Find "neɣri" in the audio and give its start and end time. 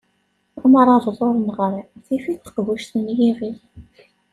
1.45-1.81